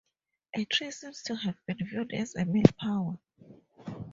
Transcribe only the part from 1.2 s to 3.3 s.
to have been viewed as a male power.